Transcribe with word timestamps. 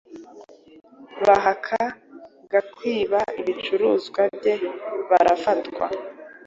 bahaka 1.25 1.81
gakwiba 2.51 3.19
ibicuruzwa 3.41 4.21
bye 4.37 4.55
barafatwa 5.09 5.85